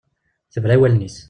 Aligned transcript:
Tebra 0.53 0.73
i 0.75 0.79
wallen-is. 0.81 1.17